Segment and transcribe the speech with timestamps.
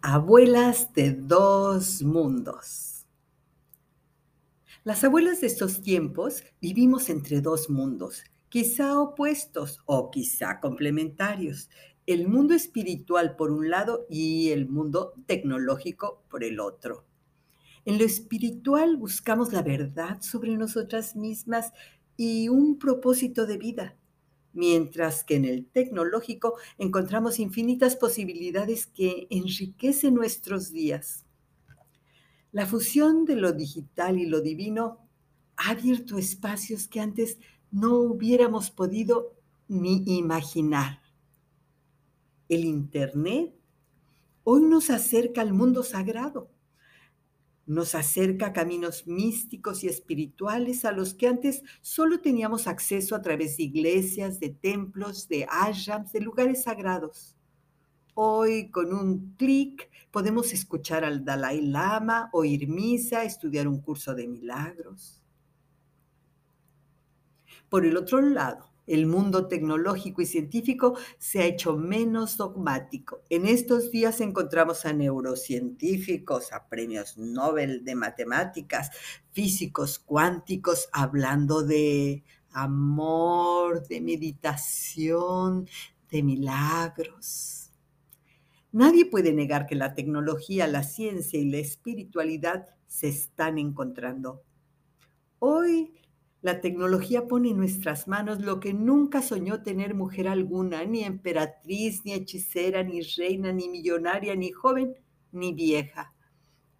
[0.00, 3.04] Abuelas de dos mundos.
[4.84, 11.68] Las abuelas de estos tiempos vivimos entre dos mundos, quizá opuestos o quizá complementarios.
[12.06, 17.04] El mundo espiritual por un lado y el mundo tecnológico por el otro.
[17.84, 21.72] En lo espiritual buscamos la verdad sobre nosotras mismas
[22.16, 23.96] y un propósito de vida
[24.58, 31.24] mientras que en el tecnológico encontramos infinitas posibilidades que enriquecen nuestros días.
[32.50, 34.98] La fusión de lo digital y lo divino
[35.56, 37.38] ha abierto espacios que antes
[37.70, 39.36] no hubiéramos podido
[39.68, 41.02] ni imaginar.
[42.48, 43.54] El Internet
[44.42, 46.50] hoy nos acerca al mundo sagrado
[47.68, 53.58] nos acerca caminos místicos y espirituales a los que antes solo teníamos acceso a través
[53.58, 57.36] de iglesias, de templos, de ashrams, de lugares sagrados.
[58.14, 64.26] Hoy, con un clic, podemos escuchar al Dalai Lama, oír misa, estudiar un curso de
[64.26, 65.22] milagros.
[67.68, 73.22] Por el otro lado, el mundo tecnológico y científico se ha hecho menos dogmático.
[73.30, 78.90] En estos días encontramos a neurocientíficos, a premios Nobel de matemáticas,
[79.30, 85.68] físicos cuánticos hablando de amor, de meditación,
[86.10, 87.70] de milagros.
[88.72, 94.42] Nadie puede negar que la tecnología, la ciencia y la espiritualidad se están encontrando.
[95.38, 95.94] Hoy
[96.40, 102.04] la tecnología pone en nuestras manos lo que nunca soñó tener mujer alguna, ni emperatriz,
[102.04, 104.94] ni hechicera, ni reina, ni millonaria, ni joven,
[105.32, 106.14] ni vieja.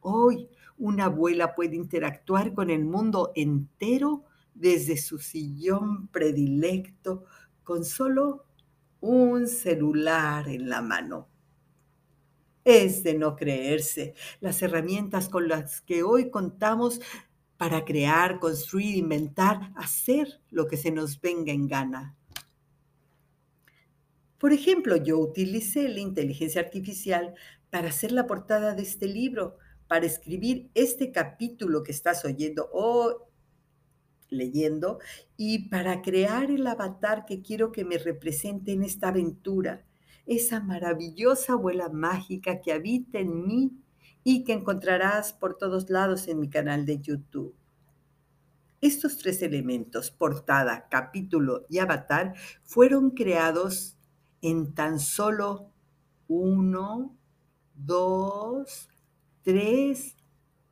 [0.00, 7.24] Hoy una abuela puede interactuar con el mundo entero desde su sillón predilecto
[7.64, 8.44] con solo
[9.00, 11.28] un celular en la mano.
[12.64, 14.14] Es de no creerse.
[14.40, 17.00] Las herramientas con las que hoy contamos
[17.56, 22.16] para crear, construir, inventar, hacer lo que se nos venga en gana.
[24.38, 27.34] Por ejemplo, yo utilicé la inteligencia artificial
[27.70, 29.56] para hacer la portada de este libro,
[29.88, 33.28] para escribir este capítulo que estás oyendo o
[34.28, 34.98] leyendo
[35.36, 39.84] y para crear el avatar que quiero que me represente en esta aventura,
[40.26, 43.72] esa maravillosa abuela mágica que habita en mí
[44.28, 47.54] y que encontrarás por todos lados en mi canal de YouTube.
[48.80, 53.96] Estos tres elementos, portada, capítulo y avatar, fueron creados
[54.42, 55.70] en tan solo
[56.26, 57.16] uno,
[57.76, 58.88] dos,
[59.42, 60.16] tres,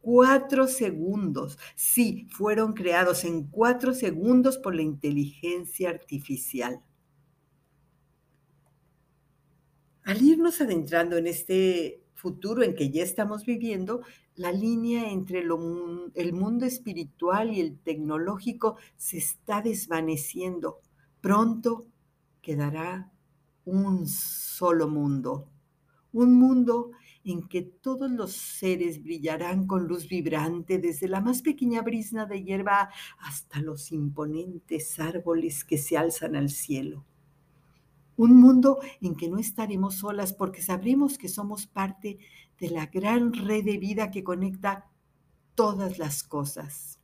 [0.00, 1.56] cuatro segundos.
[1.76, 6.82] Sí, fueron creados en cuatro segundos por la inteligencia artificial.
[10.02, 14.00] Al irnos adentrando en este futuro en que ya estamos viviendo,
[14.34, 20.80] la línea entre el mundo espiritual y el tecnológico se está desvaneciendo.
[21.20, 21.84] Pronto
[22.40, 23.12] quedará
[23.66, 25.50] un solo mundo,
[26.12, 26.92] un mundo
[27.24, 32.42] en que todos los seres brillarán con luz vibrante, desde la más pequeña brisna de
[32.42, 37.04] hierba hasta los imponentes árboles que se alzan al cielo.
[38.16, 42.18] Un mundo en que no estaremos solas porque sabremos que somos parte
[42.58, 44.90] de la gran red de vida que conecta
[45.54, 47.00] todas las cosas.